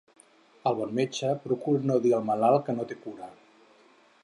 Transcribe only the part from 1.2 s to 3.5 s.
procura no dir al malalt que no té cura.